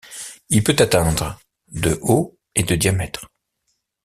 [0.49, 3.29] Il peut atteindre de haut et de diamètre.